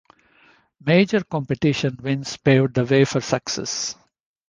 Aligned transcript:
Major 0.83 1.23
competition 1.23 1.95
wins 2.01 2.35
paved 2.35 2.73
the 2.73 2.85
way 2.85 3.05
for 3.05 3.21
success. 3.21 3.95